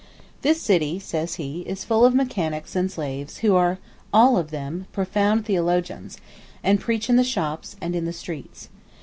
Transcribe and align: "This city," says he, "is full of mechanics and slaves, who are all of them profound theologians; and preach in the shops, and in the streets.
"This 0.41 0.59
city," 0.59 0.97
says 0.97 1.35
he, 1.35 1.61
"is 1.67 1.85
full 1.85 2.05
of 2.05 2.15
mechanics 2.15 2.75
and 2.75 2.91
slaves, 2.91 3.37
who 3.45 3.53
are 3.55 3.77
all 4.11 4.35
of 4.35 4.49
them 4.49 4.87
profound 4.91 5.45
theologians; 5.45 6.17
and 6.63 6.79
preach 6.79 7.07
in 7.07 7.17
the 7.17 7.23
shops, 7.23 7.75
and 7.81 7.95
in 7.95 8.05
the 8.05 8.11
streets. 8.13 8.69